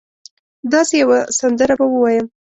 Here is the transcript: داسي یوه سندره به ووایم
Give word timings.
داسي 0.71 0.95
یوه 1.03 1.19
سندره 1.37 1.73
به 1.79 1.85
ووایم 1.89 2.25